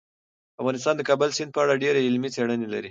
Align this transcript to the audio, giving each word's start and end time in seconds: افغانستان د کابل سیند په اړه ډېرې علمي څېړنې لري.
افغانستان 0.61 0.93
د 0.97 1.01
کابل 1.09 1.29
سیند 1.37 1.51
په 1.53 1.59
اړه 1.63 1.81
ډېرې 1.83 2.05
علمي 2.07 2.29
څېړنې 2.35 2.67
لري. 2.69 2.79